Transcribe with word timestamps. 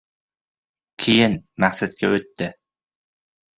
Keyin, 1.05 1.37
maqsadga 1.65 2.11
o‘tdi. 2.17 2.51